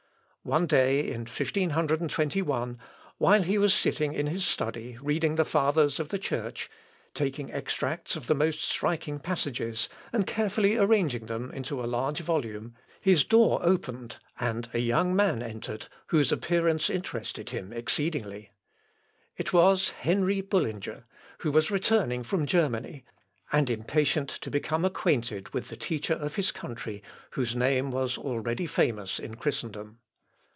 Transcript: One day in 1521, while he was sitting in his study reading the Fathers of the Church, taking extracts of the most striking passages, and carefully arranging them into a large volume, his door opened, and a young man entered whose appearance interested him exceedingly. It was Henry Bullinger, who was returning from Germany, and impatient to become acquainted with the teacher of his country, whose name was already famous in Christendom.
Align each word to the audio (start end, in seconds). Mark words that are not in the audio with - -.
One 0.43 0.65
day 0.65 1.01
in 1.01 1.25
1521, 1.27 2.79
while 3.19 3.43
he 3.43 3.59
was 3.59 3.75
sitting 3.75 4.13
in 4.13 4.25
his 4.25 4.43
study 4.43 4.97
reading 4.99 5.35
the 5.35 5.45
Fathers 5.45 5.99
of 5.99 6.09
the 6.09 6.17
Church, 6.17 6.67
taking 7.13 7.51
extracts 7.51 8.15
of 8.15 8.25
the 8.25 8.33
most 8.33 8.61
striking 8.61 9.19
passages, 9.19 9.87
and 10.11 10.25
carefully 10.25 10.77
arranging 10.77 11.27
them 11.27 11.51
into 11.51 11.79
a 11.79 11.85
large 11.85 12.21
volume, 12.21 12.73
his 12.99 13.23
door 13.23 13.59
opened, 13.61 14.17
and 14.39 14.67
a 14.73 14.79
young 14.79 15.15
man 15.15 15.43
entered 15.43 15.85
whose 16.07 16.31
appearance 16.31 16.89
interested 16.89 17.51
him 17.51 17.71
exceedingly. 17.71 18.49
It 19.37 19.53
was 19.53 19.91
Henry 19.91 20.41
Bullinger, 20.41 21.03
who 21.41 21.51
was 21.51 21.69
returning 21.69 22.23
from 22.23 22.47
Germany, 22.47 23.05
and 23.51 23.69
impatient 23.69 24.29
to 24.31 24.49
become 24.49 24.85
acquainted 24.85 25.49
with 25.53 25.69
the 25.69 25.77
teacher 25.77 26.15
of 26.15 26.33
his 26.33 26.51
country, 26.51 27.03
whose 27.29 27.55
name 27.55 27.91
was 27.91 28.17
already 28.17 28.65
famous 28.65 29.19
in 29.19 29.35
Christendom. 29.35 29.99